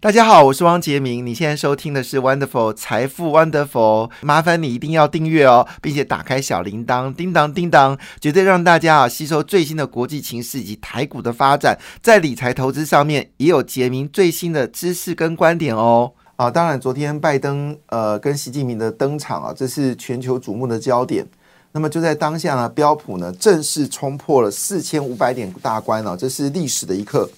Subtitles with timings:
[0.00, 1.26] 大家好，我是汪杰明。
[1.26, 16.12] 你现在收听的是 Wonderful 财富 Wonderful，麻烦你一定要订阅哦，并且打开小铃铛，叮当叮当，绝对让大家啊吸收最新的国际情势以及台股的发展，在理财投资上面也有杰明最新的知识跟观点哦。
[16.36, 21.26] 啊，当然，昨天拜登呃跟习近平的登场啊，这是全球瞩目的焦点。
[21.72, 27.28] 那么就在当下呢，标普呢正式冲破了四千五百点大关了，这是历史的一刻。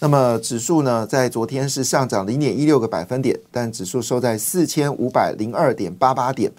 [0.00, 6.52] 那么指数呢，在昨天是上涨零点一六个百分点，但指数收在四千五百零二点八八点。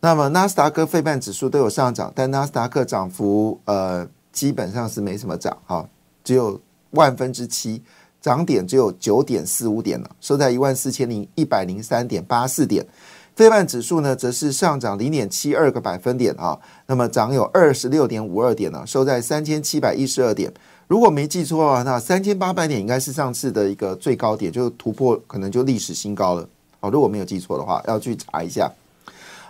[0.00, 5.88] 那么纳斯达克、费半指数都有上涨，但纳斯达克涨幅呃基本上是没什么涨哈，
[6.22, 7.82] 只有万分之七，
[8.20, 12.86] 涨点只有九点四五点了，收在一万四千零一百零三点八四点。
[13.34, 16.56] 费半指数呢，则是上涨零点七二个百分点啊，
[16.86, 20.52] 那么涨有二十六点五二点呢，收在三千七百一十二点。
[20.86, 26.48] 如果没记错的话，那三千八百点应该是上次的一个最高点，就突破可能就历史新高了。
[26.80, 28.70] 好，如果没有记错的话，要去查一下。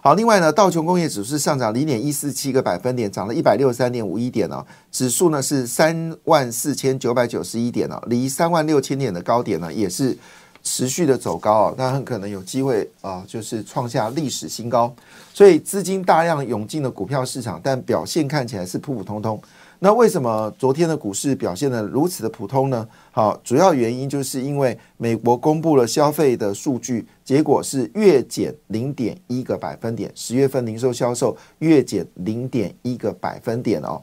[0.01, 4.65] 好，另外呢，道琼工业指数上涨零点一四七个百分点，涨了一百六十三点五一点呢。
[4.93, 10.17] 指数呢是三万四千九百九十一点呢，离三万六千点的高点呢也是
[10.62, 14.95] 持续的走高啊，那很可能有机会啊，就是创下历史新高。
[15.33, 19.41] 所以资金大量涌进了股票市场，但表现看起来是普普通通。
[19.85, 22.89] 那为什么昨天的股市表现的如此的普通呢？
[23.11, 34.01] 好，主要原因就是因为美国公布了消费的数据，结果是月减零点一个百分点，十月份零售销售月减零点一个百分点哦。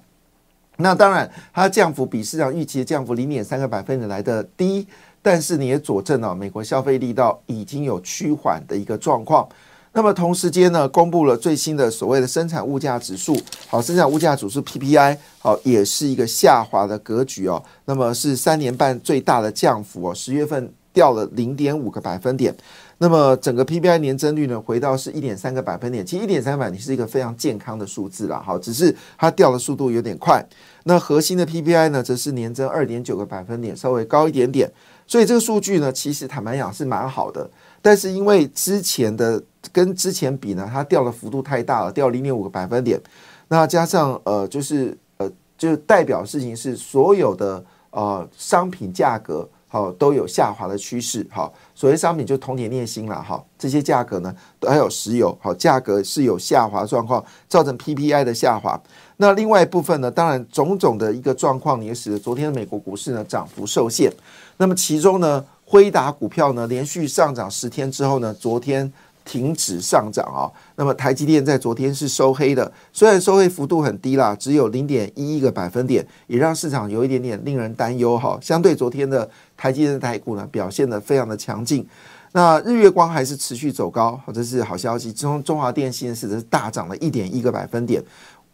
[0.78, 4.86] 那当然，它降幅比市场预期的降幅零点三个百分点来的低，
[5.20, 9.50] 但是你也佐证了美国消费力道已经有趋缓的一个状况。
[9.94, 13.38] 那么同时间呢，公布了最新的所谓的生产物价指数，
[13.68, 17.62] 好，生产物价指数 PPI，好，也是一个下滑的格局哦。
[17.86, 22.56] 那么是三年半最大的降幅哦，十月份掉了零点五个百分点。
[23.02, 26.06] 那么整个 PPI 年增率呢，回到是一点三个百分点。
[26.06, 30.46] 其实一点三百，你是一个非常健康的数字了，好，只是它掉的速度有点快。
[30.84, 34.72] 那核心的 PPI 呢，则是年增二点九个百分点，稍微高一点点。
[35.08, 37.50] 所以这个数据呢，其实坦白讲是蛮好的。
[37.82, 39.42] 但是因为之前的
[39.74, 43.02] 跟之前比呢，它掉的幅度太大了，掉零点五个百分点。
[43.48, 51.26] 那加上呃，就是呃，就代表事情是所有的呃商品价格好都有下滑的趋势。
[51.32, 54.36] 好，所谓商品就铜铁镍锌了哈，这些价格呢
[54.68, 58.78] 还有石油好，价格是有下滑状况，造成 PPI 的下滑。
[59.16, 64.12] 那另外一部分呢，当然种种的一个状况也使得昨天的美国股市呢涨幅受限。
[64.58, 65.46] 那么其中呢？
[65.64, 68.92] 辉达股票呢连续上涨十天之后呢，昨天
[69.24, 70.52] 停止上涨啊。
[70.76, 78.38] 那么台积电在昨天是收黑的，虽然收黑幅度很低啦，只有零点一一个百分点，也让市场有一点点令人担忧哈。
[78.42, 79.30] 相对昨天的
[79.62, 81.88] 台积电的台股呢，表现的非常的强劲。
[82.32, 85.14] 那日月光还是持续走高，这是好消息。
[85.14, 88.04] 中中华电信是大涨了一点一个百分点，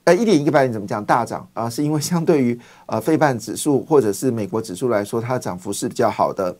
[0.03, 1.69] 呃，一点一个百分点怎么讲大涨啊？
[1.69, 6.53] 是因为 相对于呃费半指数或者是美国指数来说，它的涨幅是比较好的。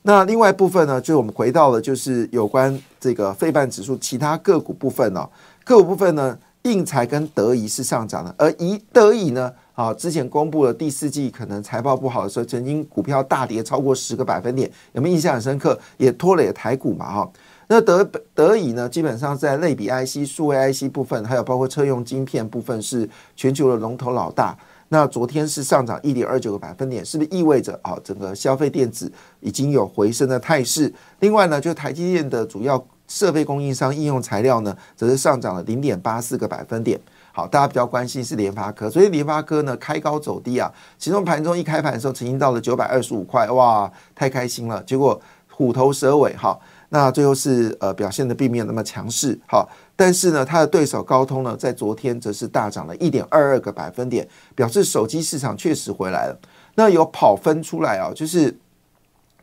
[0.00, 5.28] 那另外一部分呢，就是我们回到了就是有关这个费半指数其他个股部分哦，
[5.62, 15.78] 个股部分呢，应材跟德仪是上涨的，而宜德仪呢，啊，之前公布了第四季可能财报不好的时候，曾经股票大跌超过十个百分点，有没有印象很深刻？
[15.96, 17.32] 也拖累了台股嘛，哈。
[17.66, 18.04] 那德
[18.34, 24.54] 德仪呢，基本上在类比 IC、数位 IC 部分，还有包括车用晶片部分，是全球的龙头老大。
[24.90, 29.10] 那昨天是上涨一点二九个百分点，是不是意味着啊整个消费电子
[29.40, 30.92] 已经有回升的态势？
[31.20, 37.00] 另外呢，就台积电的主要设备供应商应用材料呢，则是上涨了零点八四个百分点。
[37.46, 46.58] 大家比较关心是联发科，所以联发科呢开高走低啊，其中盘中一开盘的时候曾经到了九百二十五块，哇，太开心了，结果虎头蛇尾哈。
[46.92, 54.26] 那最后是呃表现的并没有那么强势，好，但是呢，它的对手高通呢，在昨天则是大涨了一点二二个百分点，
[54.56, 56.36] 表示手机市场确实回来了。
[56.74, 58.52] 那有跑分出来啊，就是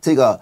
[0.02, 0.38] 这个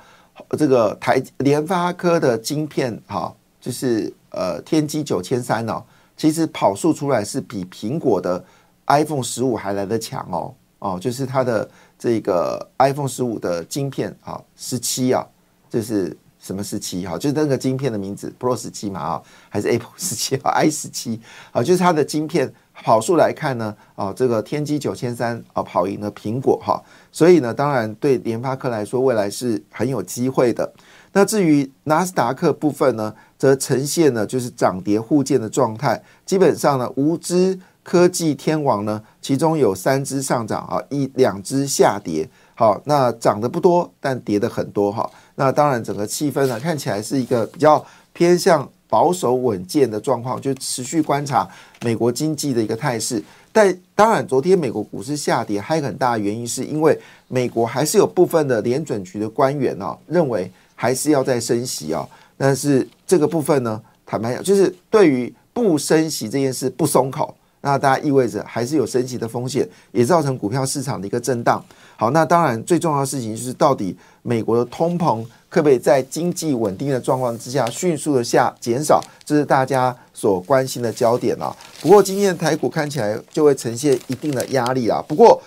[0.58, 3.32] 这个台联发科的晶片，哈，
[3.62, 5.84] 就是呃天玑九千三哦，
[6.16, 8.44] 其实跑速出来是比苹果的
[8.88, 15.26] iPhone 十五还来得强哦，哦，就是它的这个 iPhone 十五的晶片啊，十七啊，
[15.70, 16.16] 就是。
[16.38, 17.04] 什么十七？
[17.08, 20.36] 哈，就是那个晶片的名字，Pro 十七嘛，啊，还是 Apple 十七？
[20.44, 21.20] 啊，i 十七，
[21.52, 22.54] 啊，就是它的晶片
[22.84, 26.82] 跑数来看呢，啊，这个天玑九千三啊跑赢了苹果哈，
[27.12, 30.72] 所以呢，当然对联发科来说，未来是很有机会的。
[31.14, 42.30] 那至于纳斯达克部分呢，则呈现呢就是涨跌互见的状态，基本上呢，无知科技天王呢，其中有三只上涨啊，一两只下跌。
[42.54, 45.10] 好，那涨得不多，但跌的很多哈。
[45.36, 51.48] 那当然，整个气氛呢，看起来是一个比较偏向保守稳健的状况，就持续观察
[51.82, 53.24] 美国经济的一个态势。
[53.52, 56.98] 但当然，昨天美国股市下跌，还有很大的原因是因为
[57.28, 62.06] 美国还是有部分的联准局的官员哦，认为还是要再升息啊。
[62.38, 67.34] 但是这个部分呢，坦白讲，就是对于不升息这件事不松口。
[67.62, 71.64] 那大家意味着还是有升息的风险，也造成股票市场的一个震荡。
[71.96, 75.26] 好，那当然最重要的事情就是到底美国的通膨
[75.56, 81.56] 可不可以在经济稳定的状况之下迅速的下减少，这是大家所关心的焦点啊。
[81.80, 85.02] 不过今天的台股看起来就会呈现一定的压力啊。
[85.08, 85.42] 不过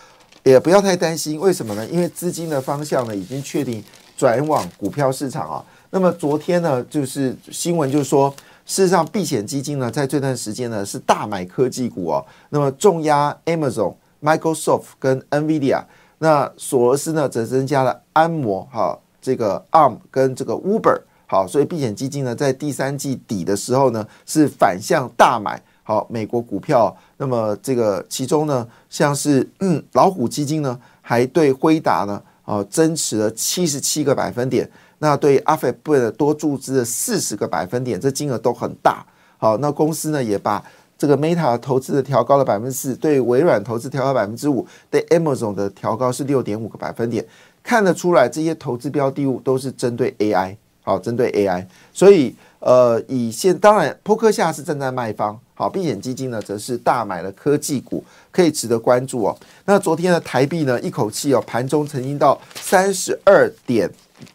[0.45, 1.87] 也不要太担心，为什么呢？
[1.89, 3.85] 因为资金的方向呢已经确定
[4.17, 5.63] 转往股票市场啊。
[5.91, 8.35] 那么昨天呢，就是新闻就说。
[8.65, 12.25] 事实上，避险基金呢，在这段时间呢是大买科技股哦。
[12.49, 15.83] 那么重压 Amazon、Microsoft 跟 Nvidia，
[16.19, 26.97] 那索罗斯呢则增加了安摩哈这个 Arm 跟这个 Uber 好，所以避险基金呢在第三季底的时候呢是反向大买好美国股票。
[27.19, 34.67] 那么这个其中呢，像是嗯老虎基金呢还对辉达呢啊增持了七十七个百分点。
[35.01, 39.05] 那对阿菲贝的多注资了四十个百分点，这金额都很大。
[39.37, 40.65] 好，那公司呢也把
[40.97, 47.25] 这个 Meta 投资的调高了百分之四，对微软投资调高百分之五，对 Amazon 的调高是六点五个百分点。
[47.69, 51.67] 看得出来，这些投资标的物都是针对 AI，好，针对 AI。
[51.93, 59.37] 所以，呃，以现当然，扑克下是站在卖方，好，避险基金呢则是大买了科技股，可以值得关注哦。
[59.67, 63.91] 那昨天的台币呢，一口气哦，盘中曾经到三十二点。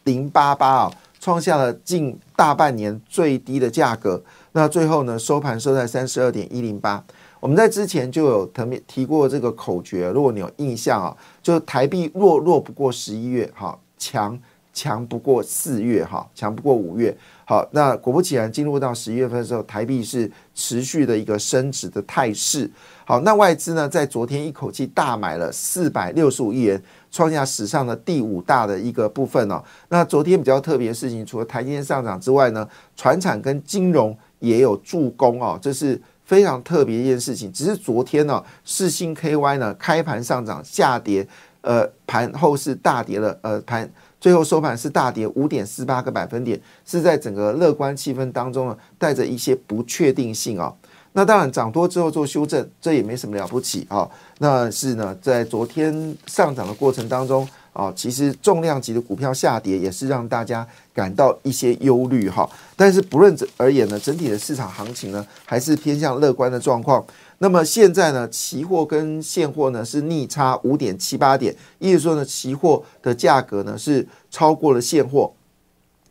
[0.06, 4.22] 零八八啊，创下了近大半年最低的价格。
[4.54, 7.04] 那最后呢，收盘收在三十二点一零八。
[7.44, 14.40] 我们在之前就有提提过这个口诀，如果你有印象啊，就台币弱弱不过十一月，哈，强
[14.72, 17.14] 强不过四月，哈，强不过五月。
[17.44, 22.72] 好，那果不其然，进入到十一月份的时候，台币是持续的一个升值的态势。
[23.04, 26.82] 好，那外资呢，在昨天一口气大买了四百六十五亿元。
[27.12, 29.62] 创下史上的第五大的一个部分哦。
[29.90, 37.52] 那昨天比较特别的事情，除了台积电上涨之外呢，船产跟金融也有助攻哦，这是非常特别一件事情。
[37.52, 41.28] 只是昨天呢，四星 KY 呢开盘上涨，下跌，
[41.62, 43.90] 呃，盘后是大跌了，呃，盘
[44.20, 50.74] 最后收盘是大跌五点四八个百分点，是在整个乐观气氛当中呢，带着一些不确定性啊。
[51.16, 54.10] 那当然涨多之后做修正，这也没什么了不起啊。
[54.40, 62.48] 那是呢，在昨天上涨的过程当中啊，其实重量级的股票下跌也是让大家感到一些忧虑哈。
[62.76, 67.04] 但是不论而言呢，整体的市场行情呢还是偏向乐观的状况。
[67.40, 75.34] 那么现在呢，期货跟现货呢是逆差五点七八点，意思说呢，期货的价格呢是超过了现货，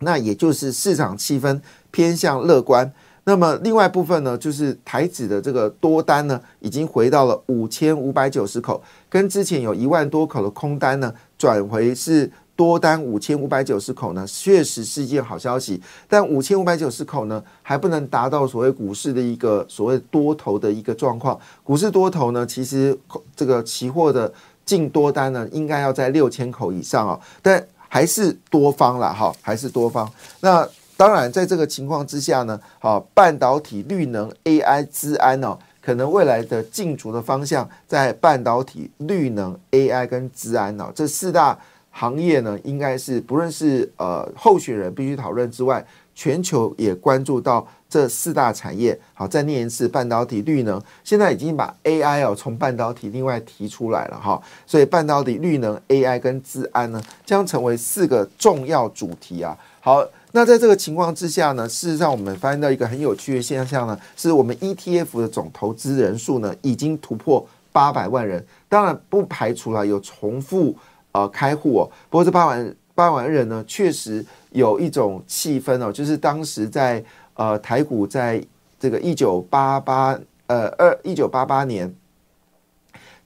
[0.00, 1.60] 那也就是市场气氛
[1.90, 2.92] 偏向乐观。
[3.24, 15.80] 那么另外部分呢，就是台指的这个多单呢，已经回到了五千五百九十口，跟之前有一万多口的空单呢，转回是多单五千五百九十口呢，确实是一件好消息。
[16.08, 21.38] 但五千五百九十口呢，还不能达到所谓股市的一个所谓多头的一个状况。
[21.62, 22.98] 股市多头呢，其实
[23.36, 24.32] 这个期货的
[24.64, 30.10] 净多单呢，应该要在六千口以上啊，但还是多方了哈，还是多方。
[30.40, 41.58] 那当然，在这个情况之下呢，好，半导体、绿能、AI、资安哦，可能未来的竞逐的方向在半导体、绿能、AI 跟资安哦这四大
[41.90, 45.84] 行业呢，应该是不论是呃候选人必须讨论之外，
[46.14, 48.96] 全球也关注到这四大产业。
[49.12, 59.58] 好，再念一次，半导体、绿能，现在已经把 AI 哦从半导体另外提出来了哈，所以半导体、绿能、AI 跟资安呢，将成为四个重要主题啊。
[59.80, 60.06] 好。
[60.34, 68.42] 那在这个情况之下呢，事实上我们发现到一个很有趣的现象呢，是我们 ETF 的总投资人数呢已经突破八百万人。
[68.66, 70.74] 当然不排除了有重复
[71.12, 78.42] 呃开户哦，不过这八万八万人呢，确实有一种气氛哦，就是当时在呃台股在
[78.80, 81.94] 这个一九八八呃二一九八八年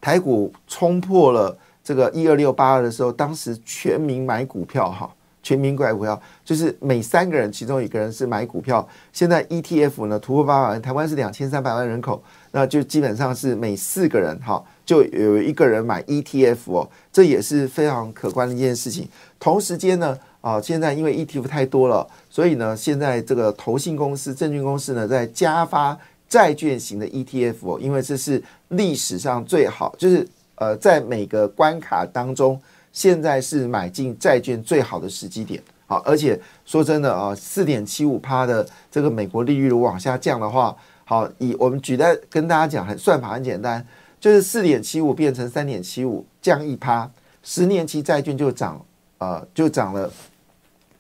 [0.01, 5.09] 台股冲破了这个一二六八二的时候，当时全民买股票哈。
[5.47, 8.85] 全民怪股票，就是每三个人其中一个人是买股票。
[9.13, 19.09] 现在 ETF 呢突破八百万，台湾是两千三百万人口，那就基本上是每四个人哈就有一个人买 ETF 哦，这也是非常可观的一件事情。
[19.39, 25.97] 同时间呢，啊，现在因为 ETF 太多了，所以呢，现在这个投信公司、证券公司呢在加发
[26.29, 30.27] 债券型的 ETF 哦，因为这是历史上最好，就是
[30.57, 32.61] 呃在每个关卡当中。
[32.97, 40.75] 现在是买进债券最好的时机点，好，而且说真的啊，四点七五趴的这个美国利率如果往下降的话，
[41.05, 43.87] 好，以我们举的跟大家讲，很算法很简单，
[44.19, 47.11] 就是四点七五变成三点七五，降一趴，
[47.43, 48.83] 十年期债券就涨，
[49.19, 50.11] 呃，就涨了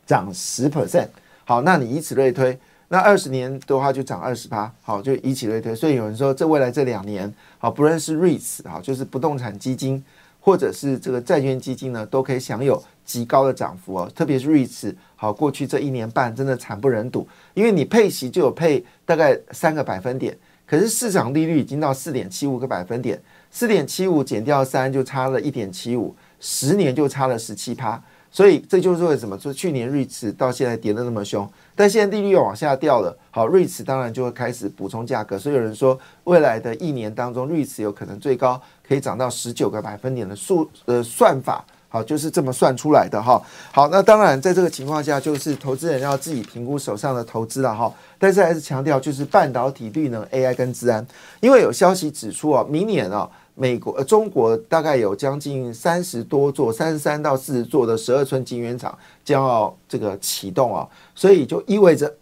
[0.04, 1.08] 涨十 percent，
[1.46, 10.04] 好，那你以此类推，那二十年的话就涨二十趴，好，就以此类推，所以有人说这未来这两年，好，不论是 REITs 好，就是不动产基金。
[10.46, 14.08] 或者是这个债券基金呢，都可以享有极高的涨幅哦。
[14.14, 28.00] 特别是瑞士，好，过去这一年半真的惨不忍睹，因为你配息就有配大概三个百分点，可是市场利率已经到四点七五个百分点，四点七五减掉三就差了一点七五，十年就差了十七趴。
[28.28, 35.38] 所以这就是为什么说去年瑞驰到现在跌得那么凶，但现在利率又往下掉了，好，瑞驰当然就会开始补充价格。
[35.38, 43.42] 所以有人说，未来的一年当中，瑞驰有可能最高可以涨到十九个百分点的数呃算法，好，就是这么算出来的哈。
[43.72, 47.92] 好，那当然在这个情况下，就是投资人要自己评估手上的投资了哈。
[48.18, 51.06] 但是还是强调，就是半导体、绿能、AI 跟治安，
[51.40, 53.28] 因为有消息指出啊，明年啊。
[53.58, 62.14] 美国，中国大概有将近三十多座，三十三到四十座的十二寸晶圆厂将要这个启动啊，所以就意味着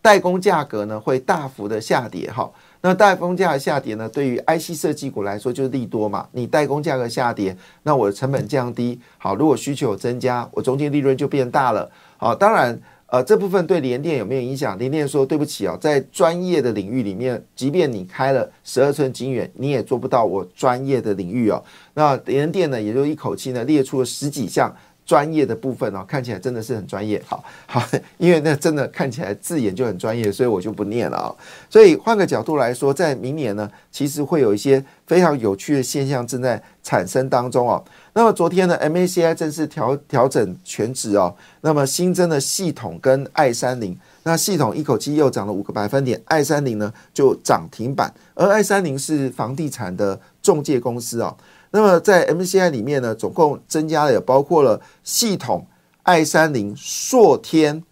[0.00, 2.48] 代工价格呢会大幅的下跌哈。
[2.80, 6.26] 那代工价下跌呢，对于 IC 设计股来说就是利多嘛。
[6.32, 11.90] 你代工价格下跌，那我的成本降低，好，如果需求增加，我中间利润就变大了。
[12.16, 12.80] 好，当然。
[13.10, 14.78] 呃，这部分对联电有没有影响？
[14.78, 24.70] 联电说：“对不起啊，在专业的领域里面，即便你开了十二寸晶圆，你也做不到我专业的领域哦。”那联电呢，也就一口气呢列出了十几项。
[25.08, 27.20] 专业的部分哦，看起来真的是很专业。
[27.26, 27.82] 好 好，
[28.18, 31.34] 因为那真的看起来字眼就很专业，所以我就不念了啊。
[31.70, 37.82] 所以换个角度来说，在明年呢，其实会有一些非常有趣的现象正在产生当中哦。
[38.12, 41.34] 那么昨天呢，MACI 正式调调整全值哦。
[41.62, 51.34] 那么新增的系统跟爱三零，那系统一口气又涨了五个百分点，爱三零呢就涨停板，而爱三零是房地产的中介公司哦。
[51.70, 55.66] 那么在 MCI 里面呢，总共增加了也包括了系统、
[56.02, 57.84] 爱三零、硕天、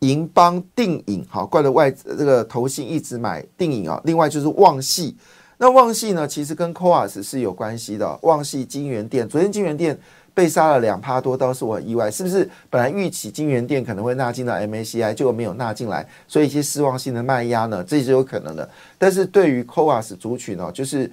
[0.00, 3.98] 银邦、定影，好，怪的外这个投信一直买定影啊。
[4.04, 5.16] 另外就是旺系，
[5.56, 8.18] 那旺系呢，其实跟 c o a s 是有关系的。
[8.20, 9.98] 旺系金源店，昨天金源店
[10.34, 12.46] 被杀了两趴多，倒是我很意外，是不是？
[12.68, 18.68] 本来预期金源店可能会纳进到 MACI，结果没有纳进来，所以一些失望性的卖压呢，这是有可能的。
[18.98, 21.10] 但是对于 c o a s 族群呢，就是。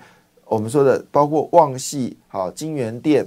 [0.52, 3.26] 我们说的包括旺系、好金源电、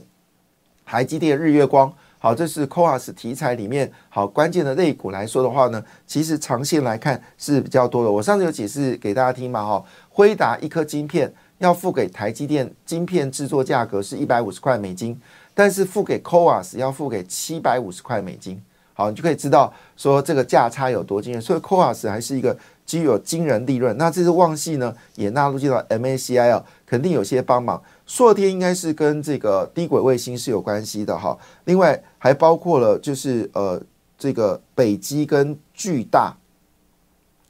[0.85, 8.11] 台积电、日月光，好，这是 c o a s 题材里面好关键的类股来说的话呢，其实长线来看是比较多的。
[8.11, 15.19] 我上次有解释给大家听嘛，哈，辉达一颗晶片要付给台积电晶片制作价格是一百五十块美金，
[15.55, 18.63] 但是付给 c o a s 要付给七百五十块美金，
[18.93, 21.41] 好，你就可以知道说这个价差有多惊人。
[21.41, 22.55] 所以 c o a s 还是一个。
[22.87, 27.83] 具有惊人利润，那这支旺系呢也纳入进到 MACI 啊，肯定有些帮忙。
[28.07, 33.81] 硕天应该是跟这个低轨卫星是有关系的哈，另外还包括了就是呃
[34.19, 36.37] 这个北基跟巨大，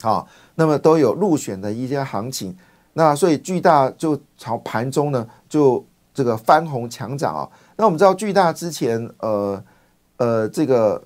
[0.00, 2.56] 好，那么都有入选的一些行情。
[2.92, 7.48] 那所以巨大就朝盘中呢就这个翻红强涨啊。
[7.76, 9.64] 那我们知道巨大之前呃
[10.18, 11.02] 呃这个。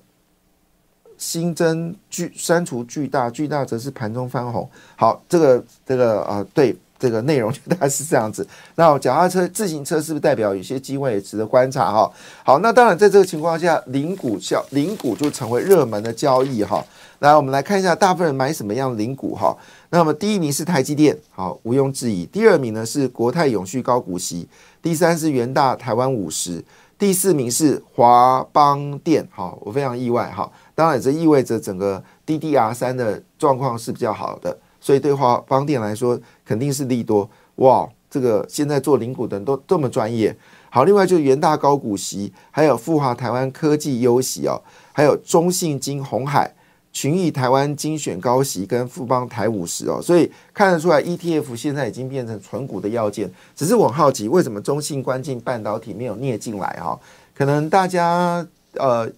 [1.19, 8.47] 新增巨删除巨大巨大则是盘中翻红，好，这个这个啊，对，这个内容就 大概是这样子。
[8.75, 12.11] 那脚踏车、自行车是不是代表有些机会也值得观察哈？
[12.43, 16.83] 好，那当然在这个情况下，零股效零股就成为热门的交易哈。
[17.19, 19.53] 来，我们来看一下大部分人买什么样的零股哈。
[19.89, 22.25] 那么第一名是台积电，好，毋庸置疑。
[22.25, 24.47] 第二名呢是国泰永续高股息，
[24.81, 26.63] 第三是元大台湾五十，
[26.97, 30.49] 第四名是华邦电，好，我非常意外哈。
[30.79, 37.29] 当然，这意味着整个 DDR 三的状况是比较好的，所以对华邦电来说肯定是利多。
[37.55, 40.33] 哇，这个现在做零股的人都这么专业。
[40.69, 44.55] 好，另外就是元大高股息，还有富华台湾科技优息哦，
[44.93, 46.49] 还有中信金红海、
[46.93, 53.29] 群益台湾精选高息跟富邦台五十哦，所以看得出来 ETF 现在已经变成纯股的要件。
[53.53, 56.97] 只是我好奇，为什么中信关进半导体没有捏进来哈？
[57.35, 59.11] 可能大家呃。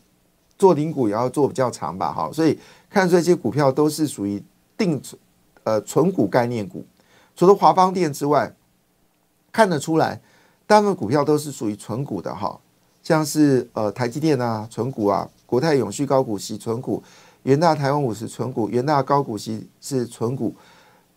[0.62, 2.56] 做顶股也要做比较长吧，哈，所以
[2.88, 4.40] 看这些股票都是属于
[4.78, 5.20] 定存
[5.64, 6.86] 呃纯股概念股，
[7.36, 8.54] 除了华邦电之外，
[9.52, 10.22] 看得出来，
[10.68, 12.60] 大部分股票都是属于纯股的哈，
[13.02, 17.02] 像是呃台积电啊纯股啊，国泰永续高股息纯股，
[17.42, 20.54] 元大台湾五十纯股，元大高股息是纯股，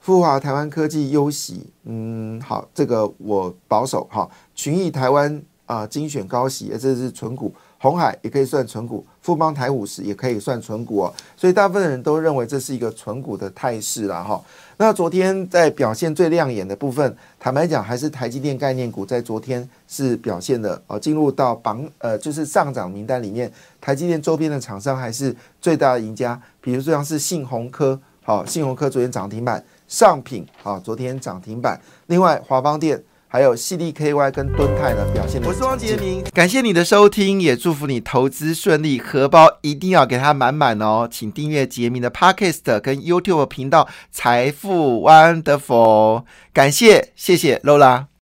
[0.01, 7.55] 富华台湾科技优息，嗯，好，这个我保守哈，群益台湾啊精选高息，这是纯股。
[7.85, 14.43] 红海也可以算纯股，富邦台五十也可以算纯股哦，所以大部分人都认为这是一个纯股的态势了哈。
[14.79, 32.99] 那昨天在表现最亮眼的部分，坦白讲还是台积电概念股在昨天是表现的哦，进入到榜呃就是上涨名单里面，台积电周边的厂商还是最大的赢家，比如说像是信鸿科，好，信鸿科昨天涨停板，上品好，昨天涨停板，另外华邦电。
[33.35, 35.43] 还有 C D K Y 跟敦泰的表现。
[35.43, 41.09] 我是汪杰明，感谢你的收听，也祝福你投资顺利，荷包一定要给它满满哦。
[41.11, 46.23] 请订阅杰明的 Podcast 跟 YouTube 频道财富 Wonderful，
[46.53, 48.05] 感谢，谢谢 Lola。